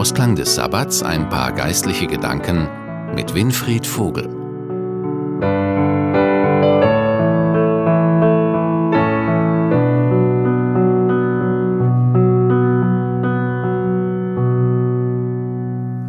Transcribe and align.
Ausklang 0.00 0.34
des 0.34 0.54
Sabbats 0.54 1.02
ein 1.02 1.28
paar 1.28 1.52
geistliche 1.52 2.06
Gedanken 2.06 2.66
mit 3.14 3.34
Winfried 3.34 3.86
Vogel. 3.86 4.30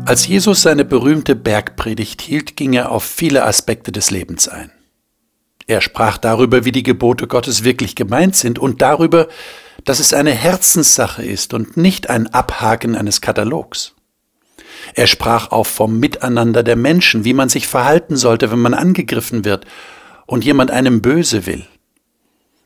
Als 0.06 0.26
Jesus 0.26 0.62
seine 0.62 0.86
berühmte 0.86 1.36
Bergpredigt 1.36 2.22
hielt, 2.22 2.56
ging 2.56 2.72
er 2.72 2.94
auf 2.94 3.04
viele 3.04 3.44
Aspekte 3.44 3.92
des 3.92 4.10
Lebens 4.10 4.48
ein. 4.48 4.72
Er 5.68 5.82
sprach 5.82 6.18
darüber, 6.18 6.64
wie 6.64 6.72
die 6.72 6.84
Gebote 6.84 7.28
Gottes 7.28 7.66
wirklich 7.66 7.98
gemeint 7.98 8.38
sind 8.38 8.58
und 8.58 8.82
darüber, 8.82 9.28
dass 9.86 10.00
es 10.00 10.14
eine 10.14 10.32
Herzenssache 10.32 11.24
ist 11.24 11.54
und 11.54 11.78
nicht 11.78 12.10
ein 12.10 12.28
Abhaken 12.34 12.96
eines 12.96 13.22
Katalogs. 13.22 13.96
Er 14.94 15.08
sprach 15.08 15.52
auch 15.52 15.68
vom 15.68 16.00
Miteinander 16.00 16.64
der 16.64 16.76
Menschen, 16.76 17.24
wie 17.24 17.34
man 17.34 17.50
sich 17.50 17.68
verhalten 17.68 18.18
sollte, 18.18 18.52
wenn 18.52 18.60
man 18.60 18.74
angegriffen 18.74 19.46
wird 19.46 19.66
und 20.26 20.44
jemand 20.44 20.72
einem 20.72 21.02
böse 21.02 21.46
will. 21.46 21.66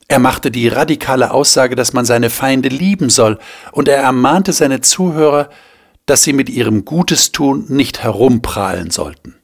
Er 0.08 0.18
machte 0.18 0.50
die 0.50 0.68
radikale 0.68 1.32
Aussage, 1.32 1.74
dass 1.74 1.92
man 1.92 2.04
seine 2.04 2.30
Feinde 2.30 2.68
lieben 2.68 3.10
soll, 3.10 3.38
und 3.72 3.88
er 3.88 3.98
ermahnte 3.98 4.52
seine 4.52 4.80
Zuhörer, 4.80 5.50
dass 6.06 6.22
sie 6.22 6.32
mit 6.32 6.48
ihrem 6.48 6.84
Gutes 6.84 7.32
tun 7.32 7.66
nicht 7.68 8.02
herumprahlen 8.02 8.90
sollten. 8.90 9.34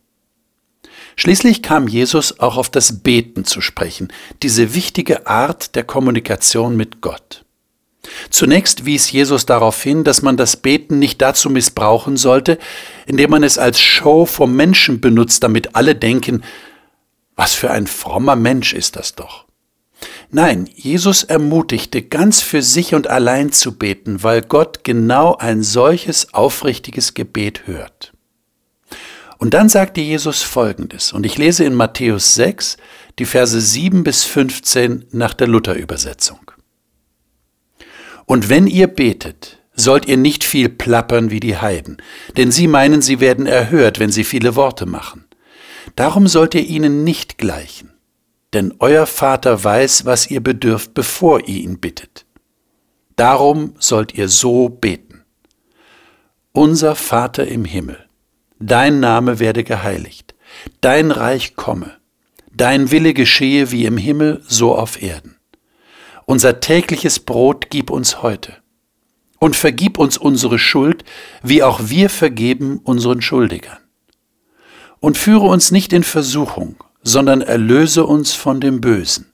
Schließlich 1.16 1.62
kam 1.62 1.88
Jesus 1.88 2.38
auch 2.38 2.56
auf 2.56 2.70
das 2.70 3.02
Beten 3.02 3.44
zu 3.44 3.60
sprechen, 3.60 4.12
diese 4.42 4.74
wichtige 4.74 5.26
Art 5.26 5.74
der 5.74 5.84
Kommunikation 5.84 6.76
mit 6.76 7.00
Gott. 7.00 7.41
Zunächst 8.30 8.84
wies 8.84 9.12
Jesus 9.12 9.46
darauf 9.46 9.80
hin, 9.82 10.04
dass 10.04 10.22
man 10.22 10.36
das 10.36 10.56
Beten 10.56 10.98
nicht 10.98 11.22
dazu 11.22 11.50
missbrauchen 11.50 12.16
sollte, 12.16 12.58
indem 13.06 13.30
man 13.30 13.44
es 13.44 13.58
als 13.58 13.80
Show 13.80 14.26
vom 14.26 14.54
Menschen 14.56 15.00
benutzt, 15.00 15.42
damit 15.42 15.76
alle 15.76 15.94
denken, 15.94 16.42
was 17.36 17.54
für 17.54 17.70
ein 17.70 17.86
frommer 17.86 18.36
Mensch 18.36 18.72
ist 18.72 18.96
das 18.96 19.14
doch. 19.14 19.46
Nein, 20.30 20.68
Jesus 20.74 21.22
ermutigte, 21.22 22.02
ganz 22.02 22.40
für 22.40 22.62
sich 22.62 22.94
und 22.94 23.06
allein 23.06 23.52
zu 23.52 23.76
beten, 23.76 24.22
weil 24.22 24.42
Gott 24.42 24.82
genau 24.82 25.36
ein 25.36 25.62
solches 25.62 26.34
aufrichtiges 26.34 27.14
Gebet 27.14 27.66
hört. 27.66 28.12
Und 29.38 29.54
dann 29.54 29.68
sagte 29.68 30.00
Jesus 30.00 30.42
Folgendes, 30.42 31.12
und 31.12 31.26
ich 31.26 31.36
lese 31.36 31.64
in 31.64 31.74
Matthäus 31.74 32.34
6 32.34 32.76
die 33.18 33.24
Verse 33.24 33.60
7 33.60 34.04
bis 34.04 34.24
15 34.24 35.06
nach 35.12 35.34
der 35.34 35.48
Luther-Übersetzung. 35.48 36.52
Und 38.32 38.48
wenn 38.48 38.66
ihr 38.66 38.86
betet, 38.86 39.58
sollt 39.74 40.06
ihr 40.06 40.16
nicht 40.16 40.42
viel 40.42 40.70
plappern 40.70 41.30
wie 41.30 41.38
die 41.38 41.58
Heiden, 41.58 41.98
denn 42.38 42.50
sie 42.50 42.66
meinen, 42.66 43.02
sie 43.02 43.20
werden 43.20 43.44
erhört, 43.44 43.98
wenn 43.98 44.10
sie 44.10 44.24
viele 44.24 44.56
Worte 44.56 44.86
machen. 44.86 45.26
Darum 45.96 46.26
sollt 46.26 46.54
ihr 46.54 46.66
ihnen 46.66 47.04
nicht 47.04 47.36
gleichen, 47.36 47.92
denn 48.54 48.72
euer 48.78 49.04
Vater 49.04 49.62
weiß, 49.62 50.06
was 50.06 50.30
ihr 50.30 50.42
bedürft, 50.42 50.94
bevor 50.94 51.46
ihr 51.46 51.62
ihn 51.62 51.78
bittet. 51.78 52.24
Darum 53.16 53.74
sollt 53.78 54.14
ihr 54.14 54.30
so 54.30 54.70
beten. 54.70 55.24
Unser 56.52 56.94
Vater 56.94 57.46
im 57.46 57.66
Himmel, 57.66 58.02
dein 58.58 58.98
Name 58.98 59.40
werde 59.40 59.62
geheiligt, 59.62 60.34
dein 60.80 61.10
Reich 61.10 61.54
komme, 61.54 61.98
dein 62.50 62.90
Wille 62.90 63.12
geschehe 63.12 63.70
wie 63.72 63.84
im 63.84 63.98
Himmel, 63.98 64.40
so 64.48 64.74
auf 64.74 65.02
Erden. 65.02 65.36
Unser 66.26 66.60
tägliches 66.60 67.20
Brot 67.20 67.68
gib 67.70 67.90
uns 67.90 68.22
heute. 68.22 68.56
Und 69.38 69.56
vergib 69.56 69.98
uns 69.98 70.18
unsere 70.18 70.58
Schuld, 70.58 71.04
wie 71.42 71.62
auch 71.62 71.80
wir 71.84 72.08
vergeben 72.10 72.80
unseren 72.84 73.22
Schuldigern. 73.22 73.78
Und 75.00 75.18
führe 75.18 75.46
uns 75.46 75.72
nicht 75.72 75.92
in 75.92 76.04
Versuchung, 76.04 76.76
sondern 77.02 77.40
erlöse 77.40 78.06
uns 78.06 78.34
von 78.34 78.60
dem 78.60 78.80
Bösen. 78.80 79.32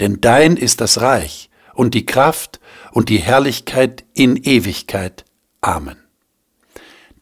Denn 0.00 0.20
dein 0.20 0.56
ist 0.56 0.82
das 0.82 1.00
Reich 1.00 1.48
und 1.74 1.94
die 1.94 2.04
Kraft 2.04 2.60
und 2.92 3.08
die 3.08 3.18
Herrlichkeit 3.18 4.04
in 4.12 4.36
Ewigkeit. 4.36 5.24
Amen. 5.62 5.96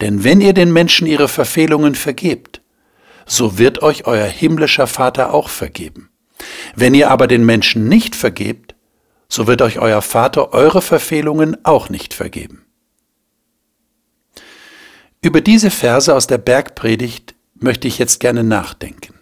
Denn 0.01 0.25
wenn 0.25 0.41
ihr 0.41 0.55
den 0.55 0.73
Menschen 0.73 1.07
ihre 1.07 1.29
Verfehlungen 1.29 1.95
vergebt, 1.95 2.63
so 3.27 3.59
wird 3.59 3.83
euch 3.83 4.07
euer 4.07 4.27
himmlischer 4.27 4.87
Vater 4.87 5.33
auch 5.33 5.49
vergeben. 5.49 6.11
Wenn 6.75 6.95
ihr 6.95 7.11
aber 7.11 7.27
den 7.27 7.45
Menschen 7.45 7.87
nicht 7.87 8.17
vergebt, 8.17 8.75
so 9.31 9.47
wird 9.47 9.63
euch 9.63 9.79
euer 9.79 10.03
Vater 10.03 10.53
eure 10.53 10.83
Verfehlungen 10.83 11.65
auch 11.65 11.89
nicht 11.89 12.13
vergeben. 12.13 12.67
Über 15.23 15.41
diese 15.41 15.71
Verse 15.71 16.15
aus 16.15 16.27
der 16.27 16.39
Bergpredigt 16.39 17.35
möchte 17.55 17.87
ich 17.89 17.99
jetzt 17.99 18.21
gerne 18.21 18.43
nachdenken. 18.43 19.15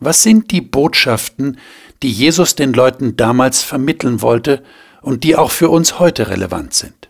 Was 0.00 0.22
sind 0.22 0.52
die 0.52 0.60
Botschaften, 0.60 1.58
die 2.02 2.12
Jesus 2.12 2.54
den 2.54 2.72
Leuten 2.72 3.16
damals 3.16 3.62
vermitteln 3.62 4.22
wollte 4.22 4.62
und 5.02 5.24
die 5.24 5.34
auch 5.34 5.50
für 5.50 5.70
uns 5.70 5.98
heute 5.98 6.28
relevant 6.28 6.74
sind? 6.74 7.08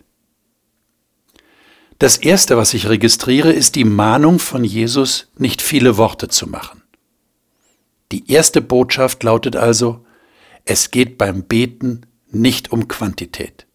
Das 1.99 2.17
Erste, 2.17 2.57
was 2.57 2.73
ich 2.73 2.87
registriere, 2.87 3.51
ist 3.51 3.75
die 3.75 3.83
Mahnung 3.83 4.39
von 4.39 4.63
Jesus, 4.63 5.27
nicht 5.37 5.61
viele 5.61 5.97
Worte 5.97 6.29
zu 6.29 6.47
machen. 6.47 6.81
Die 8.13 8.31
erste 8.31 8.61
Botschaft 8.61 9.21
lautet 9.21 9.57
also, 9.57 10.05
es 10.69 10.91
geht 10.91 11.17
beim 11.17 11.41
Beten 11.41 12.01
nicht 12.29 12.71
um 12.71 12.87
Quantität. 12.87 13.65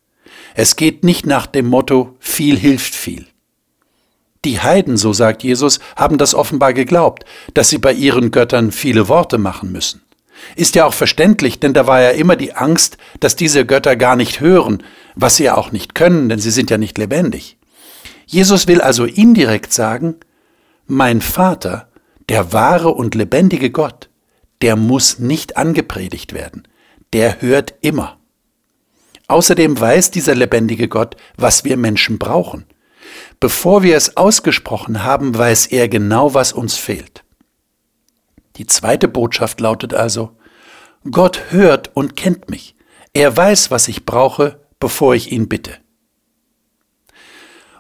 Es 0.55 0.77
geht 0.77 1.03
nicht 1.03 1.27
nach 1.27 1.49
dem 1.49 1.67
Motto 1.67 2.15
viel 2.21 2.57
hilft 2.57 2.95
viel. 2.95 3.27
Die 4.45 4.61
Heiden, 4.61 4.97
so 4.97 5.13
sagt 5.13 5.43
Jesus, 5.43 5.81
haben 5.97 6.19
das 6.19 6.37
offenbar 6.37 6.73
geglaubt, 6.73 7.25
dass 7.53 7.69
sie 7.69 7.79
bei 7.79 7.93
ihren 7.93 8.31
Göttern 8.31 8.71
viele 8.71 9.09
Worte 9.09 9.39
machen 9.39 9.73
müssen. 9.73 10.03
Ist 10.55 10.77
ja 10.77 10.85
auch 10.85 10.95
verständlich, 10.95 11.59
denn 11.59 11.75
da 11.75 11.89
war 11.89 12.01
ja 12.01 12.11
immer 12.11 12.37
die 12.37 12.55
Angst, 12.55 12.97
dass 13.19 13.35
diese 13.35 13.67
Götter 13.67 13.97
gar 13.97 14.15
nicht 14.15 14.39
hören, 14.39 14.85
was 15.17 15.37
sie 15.37 15.45
ja 15.45 15.57
auch 15.57 15.73
nicht 15.73 15.97
können, 15.97 16.29
denn 16.29 16.39
sie 16.39 16.53
sind 16.53 16.71
ja 16.71 16.79
nicht 16.79 16.97
lebendig. 16.97 17.57
Jesus 18.27 18.69
will 18.69 18.81
also 18.81 19.05
indirekt 19.05 19.73
sagen, 19.73 20.15
mein 20.87 21.23
Vater, 21.23 21.89
der 22.29 22.53
wahre 22.53 22.91
und 22.91 23.17
lebendige 23.17 23.71
Gott, 23.71 24.11
der 24.63 24.77
muss 24.77 25.19
nicht 25.19 25.57
angepredigt 25.57 26.35
werden, 26.35 26.69
der 27.15 27.41
hört 27.41 27.75
immer. 27.81 28.19
Außerdem 29.29 29.81
weiß 29.81 30.11
dieser 30.11 30.35
lebendige 30.35 30.89
Gott, 30.89 31.17
was 31.37 31.65
wir 31.65 31.77
Menschen 31.77 32.19
brauchen. 32.19 32.67
Bevor 33.39 33.83
wir 33.85 33.97
es 33.97 34.17
ausgesprochen 34.17 35.05
haben, 35.05 35.37
weiß 35.39 35.69
er 35.69 35.89
genau, 35.89 36.35
was 36.35 36.53
uns 36.53 36.75
fehlt. 36.75 37.25
Die 38.57 38.67
zweite 38.67 39.09
Botschaft 39.09 39.61
lautet 39.61 39.95
also, 39.95 40.37
Gott 41.11 41.41
hört 41.51 41.95
und 41.95 42.17
kennt 42.17 42.51
mich. 42.51 42.75
Er 43.13 43.35
weiß, 43.37 43.71
was 43.71 43.87
ich 43.89 44.05
brauche, 44.05 44.61
bevor 44.81 45.15
ich 45.15 45.31
ihn 45.31 45.49
bitte. 45.49 45.77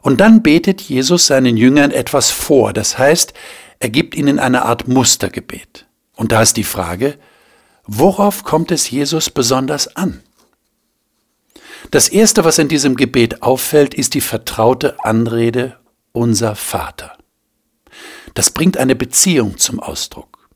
Und 0.00 0.21
dann 0.21 0.43
betet 0.43 0.81
Jesus 0.81 1.27
seinen 1.27 1.56
Jüngern 1.56 1.91
etwas 1.91 2.31
vor, 2.31 2.73
das 2.73 2.99
heißt, 2.99 3.34
er 3.81 3.91
gibt 3.91 4.15
ihnen 4.15 4.39
eine 4.39 4.65
Art 4.65 4.87
Mustergebet. 4.87 5.87
Und 6.15 6.31
da 6.31 6.43
ist 6.43 6.56
die 6.56 6.65
Frage, 6.65 7.19
worauf 7.87 8.45
kommt 8.45 8.71
es 8.71 8.91
Jesus 8.91 9.31
besonders 9.31 9.97
an? 9.97 10.22
Das 11.91 12.09
Erste, 12.09 12.45
was 12.45 12.59
in 12.59 12.69
diesem 12.69 12.97
Gebet 12.97 13.43
auffällt, 13.43 13.95
ist 13.95 14.15
die 14.15 14.21
vertraute 14.21 15.05
Anrede 15.05 15.78
unser 16.12 16.56
Vater. 16.56 17.17
Das 18.34 18.50
bringt 18.50 18.77
eine 18.77 18.97
Beziehung 18.97 19.59
zum 19.59 19.81
Ausdruck. 19.81 20.49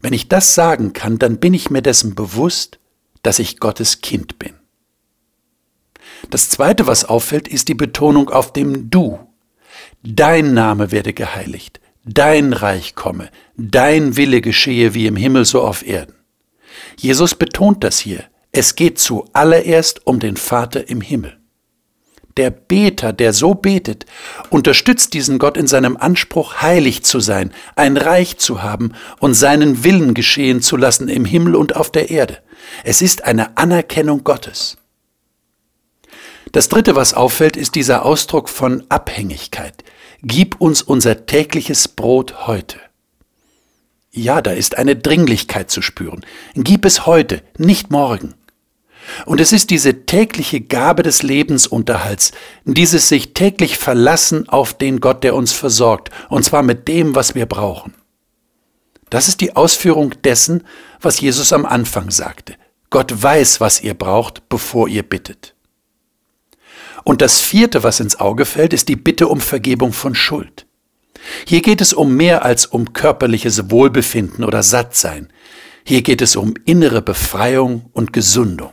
Wenn 0.00 0.12
ich 0.12 0.28
das 0.28 0.54
sagen 0.54 0.92
kann, 0.92 1.18
dann 1.18 1.38
bin 1.38 1.52
ich 1.54 1.70
mir 1.70 1.82
dessen 1.82 2.14
bewusst, 2.14 2.78
dass 3.22 3.38
ich 3.38 3.58
Gottes 3.58 4.00
Kind 4.00 4.38
bin. 4.38 4.54
Das 6.30 6.48
Zweite, 6.48 6.86
was 6.86 7.04
auffällt, 7.04 7.48
ist 7.48 7.68
die 7.68 7.74
Betonung 7.74 8.30
auf 8.30 8.52
dem 8.52 8.88
Du. 8.90 9.18
Dein 10.02 10.54
Name 10.54 10.92
werde 10.92 11.12
geheiligt, 11.12 11.80
dein 12.06 12.52
Reich 12.52 12.94
komme, 12.94 13.30
dein 13.56 14.16
Wille 14.16 14.40
geschehe 14.40 14.94
wie 14.94 15.06
im 15.06 15.16
Himmel 15.16 15.44
so 15.44 15.60
auf 15.62 15.86
Erden. 15.86 16.14
Jesus 16.96 17.34
betont 17.34 17.84
das 17.84 17.98
hier. 17.98 18.24
Es 18.52 18.74
geht 18.74 18.98
zuallererst 18.98 20.06
um 20.06 20.18
den 20.18 20.36
Vater 20.36 20.88
im 20.88 21.02
Himmel. 21.02 21.36
Der 22.38 22.50
Beter, 22.50 23.12
der 23.12 23.32
so 23.32 23.54
betet, 23.54 24.04
unterstützt 24.50 25.14
diesen 25.14 25.38
Gott 25.38 25.56
in 25.56 25.66
seinem 25.66 25.96
Anspruch, 25.96 26.60
heilig 26.60 27.02
zu 27.02 27.18
sein, 27.18 27.52
ein 27.76 27.96
Reich 27.96 28.36
zu 28.38 28.62
haben 28.62 28.92
und 29.20 29.34
seinen 29.34 29.84
Willen 29.84 30.14
geschehen 30.14 30.60
zu 30.60 30.76
lassen 30.76 31.08
im 31.08 31.24
Himmel 31.24 31.56
und 31.56 31.76
auf 31.76 31.90
der 31.90 32.10
Erde. 32.10 32.38
Es 32.84 33.00
ist 33.00 33.24
eine 33.24 33.56
Anerkennung 33.56 34.22
Gottes. 34.22 34.76
Das 36.52 36.68
Dritte, 36.68 36.94
was 36.94 37.14
auffällt, 37.14 37.56
ist 37.56 37.74
dieser 37.74 38.04
Ausdruck 38.04 38.48
von 38.48 38.84
Abhängigkeit. 38.90 39.82
Gib 40.22 40.60
uns 40.60 40.82
unser 40.82 41.26
tägliches 41.26 41.88
Brot 41.88 42.46
heute. 42.46 42.78
Ja, 44.12 44.40
da 44.40 44.52
ist 44.52 44.78
eine 44.78 44.96
Dringlichkeit 44.96 45.70
zu 45.70 45.82
spüren. 45.82 46.24
Gib 46.54 46.84
es 46.86 47.04
heute, 47.06 47.42
nicht 47.58 47.90
morgen. 47.90 48.34
Und 49.24 49.40
es 49.40 49.52
ist 49.52 49.70
diese 49.70 50.06
tägliche 50.06 50.60
Gabe 50.60 51.02
des 51.02 51.22
Lebensunterhalts, 51.22 52.32
dieses 52.64 53.08
sich 53.08 53.34
täglich 53.34 53.78
verlassen 53.78 54.48
auf 54.48 54.74
den 54.74 55.00
Gott, 55.00 55.22
der 55.22 55.34
uns 55.34 55.52
versorgt, 55.52 56.10
und 56.28 56.44
zwar 56.44 56.62
mit 56.62 56.88
dem, 56.88 57.14
was 57.14 57.34
wir 57.34 57.46
brauchen. 57.46 57.94
Das 59.10 59.28
ist 59.28 59.40
die 59.40 59.54
Ausführung 59.54 60.14
dessen, 60.24 60.64
was 61.00 61.20
Jesus 61.20 61.52
am 61.52 61.66
Anfang 61.66 62.10
sagte. 62.10 62.54
Gott 62.90 63.22
weiß, 63.22 63.60
was 63.60 63.80
ihr 63.82 63.94
braucht, 63.94 64.48
bevor 64.48 64.88
ihr 64.88 65.02
bittet. 65.02 65.55
Und 67.06 67.22
das 67.22 67.38
vierte, 67.38 67.84
was 67.84 68.00
ins 68.00 68.18
Auge 68.18 68.44
fällt, 68.44 68.72
ist 68.72 68.88
die 68.88 68.96
Bitte 68.96 69.28
um 69.28 69.40
Vergebung 69.40 69.92
von 69.92 70.16
Schuld. 70.16 70.66
Hier 71.46 71.62
geht 71.62 71.80
es 71.80 71.92
um 71.92 72.16
mehr 72.16 72.44
als 72.44 72.66
um 72.66 72.94
körperliches 72.94 73.70
Wohlbefinden 73.70 74.44
oder 74.44 74.64
Sattsein. 74.64 75.32
Hier 75.84 76.02
geht 76.02 76.20
es 76.20 76.34
um 76.34 76.54
innere 76.64 77.02
Befreiung 77.02 77.90
und 77.92 78.12
Gesundung. 78.12 78.72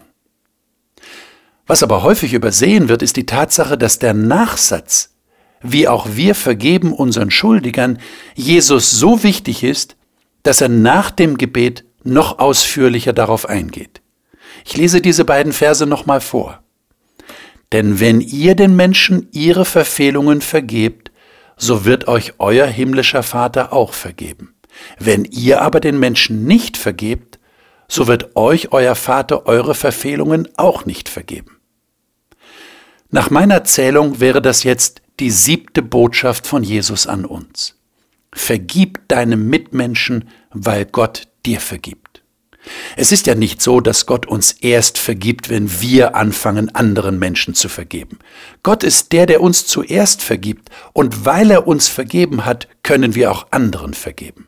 Was 1.67 1.83
aber 1.83 2.01
häufig 2.01 2.33
übersehen 2.33 2.89
wird, 2.89 3.03
ist 3.03 3.17
die 3.17 3.27
Tatsache, 3.27 3.77
dass 3.77 3.99
der 3.99 4.15
Nachsatz, 4.15 5.13
wie 5.61 5.87
auch 5.87 6.07
wir 6.13 6.33
vergeben 6.33 6.91
unseren 6.91 7.29
Schuldigern, 7.29 7.99
Jesus 8.33 8.89
so 8.89 9.21
wichtig 9.21 9.63
ist, 9.63 9.95
dass 10.41 10.59
er 10.59 10.69
nach 10.69 11.11
dem 11.11 11.37
Gebet 11.37 11.85
noch 12.03 12.39
ausführlicher 12.39 13.13
darauf 13.13 13.47
eingeht. 13.47 14.01
Ich 14.65 14.75
lese 14.75 15.01
diese 15.01 15.23
beiden 15.23 15.53
Verse 15.53 15.85
nochmal 15.85 16.19
vor. 16.19 16.62
Denn 17.73 17.99
wenn 17.99 18.21
ihr 18.21 18.55
den 18.55 18.75
Menschen 18.75 19.27
ihre 19.31 19.65
Verfehlungen 19.65 20.41
vergebt, 20.41 21.11
so 21.57 21.85
wird 21.85 22.07
euch 22.07 22.33
euer 22.37 22.67
himmlischer 22.67 23.23
Vater 23.23 23.73
auch 23.73 23.93
vergeben. 23.93 24.53
Wenn 24.99 25.25
ihr 25.25 25.61
aber 25.61 25.79
den 25.79 25.99
Menschen 25.99 26.45
nicht 26.45 26.77
vergebt, 26.77 27.39
so 27.87 28.07
wird 28.07 28.35
euch 28.35 28.71
euer 28.71 28.95
Vater 28.95 29.47
eure 29.47 29.73
Verfehlungen 29.73 30.47
auch 30.55 30.85
nicht 30.85 31.09
vergeben. 31.09 31.57
Nach 33.09 33.29
meiner 33.29 33.63
Zählung 33.63 34.19
wäre 34.19 34.41
das 34.41 34.63
jetzt 34.63 35.01
die 35.19 35.31
siebte 35.31 35.81
Botschaft 35.81 36.47
von 36.47 36.63
Jesus 36.63 37.07
an 37.07 37.25
uns. 37.25 37.79
Vergib 38.33 39.07
deinem 39.07 39.47
Mitmenschen, 39.49 40.29
weil 40.51 40.85
Gott 40.85 41.27
dir 41.45 41.59
vergibt. 41.59 42.02
Es 42.95 43.11
ist 43.11 43.27
ja 43.27 43.35
nicht 43.35 43.61
so, 43.61 43.81
dass 43.81 44.05
Gott 44.05 44.25
uns 44.25 44.53
erst 44.53 44.97
vergibt, 44.97 45.49
wenn 45.49 45.81
wir 45.81 46.15
anfangen, 46.15 46.73
anderen 46.73 47.19
Menschen 47.19 47.53
zu 47.53 47.67
vergeben. 47.69 48.19
Gott 48.63 48.83
ist 48.83 49.11
der, 49.11 49.25
der 49.25 49.41
uns 49.41 49.67
zuerst 49.67 50.21
vergibt, 50.21 50.69
und 50.93 51.25
weil 51.25 51.51
er 51.51 51.67
uns 51.67 51.87
vergeben 51.87 52.45
hat, 52.45 52.67
können 52.83 53.15
wir 53.15 53.31
auch 53.31 53.47
anderen 53.51 53.93
vergeben. 53.93 54.47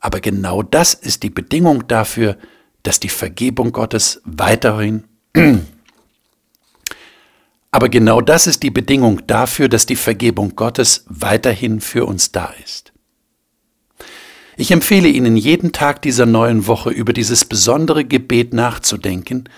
Aber 0.00 0.20
genau 0.20 0.62
das 0.62 0.94
ist 0.94 1.22
die 1.22 1.30
Bedingung 1.30 1.86
dafür, 1.88 2.36
dass 2.82 3.00
die 3.00 3.08
Vergebung 3.08 3.72
Gottes 3.72 4.20
weiterhin 4.24 5.04
aber 7.70 7.88
genau 7.88 8.20
das 8.20 8.46
ist 8.46 8.62
die 8.62 8.70
Bedingung 8.70 9.26
dafür, 9.26 9.68
dass 9.68 9.84
die 9.84 9.96
Vergebung 9.96 10.54
Gottes 10.54 11.04
weiterhin 11.08 11.80
für 11.80 12.06
uns 12.06 12.30
da 12.30 12.54
ist. 12.62 12.93
Ich 14.56 14.70
empfehle 14.70 15.08
Ihnen 15.08 15.36
jeden 15.36 15.72
Tag 15.72 16.02
dieser 16.02 16.26
neuen 16.26 16.66
Woche 16.66 16.90
über 16.90 17.12
dieses 17.12 17.44
besondere 17.44 18.04
Gebet 18.04 18.54
nachzudenken 18.54 19.48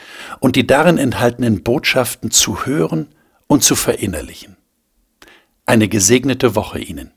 und 0.41 0.57
die 0.57 0.67
darin 0.67 0.97
enthaltenen 0.97 1.63
Botschaften 1.63 2.31
zu 2.31 2.65
hören 2.65 3.09
und 3.47 3.63
zu 3.63 3.77
verinnerlichen. 3.77 4.57
Eine 5.67 5.89
gesegnete 5.89 6.55
Woche 6.55 6.79
Ihnen. 6.79 7.13